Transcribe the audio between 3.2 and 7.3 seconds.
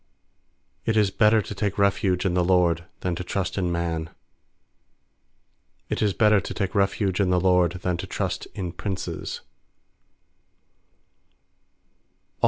trust in man. 9It is better to take refuge in